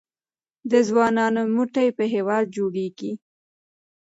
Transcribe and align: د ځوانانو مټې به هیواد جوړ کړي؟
د 0.71 0.73
ځوانانو 0.87 1.41
مټې 1.55 1.87
به 1.97 2.05
هیواد 2.15 2.45
جوړ 2.55 2.71
کړي؟ 2.97 3.11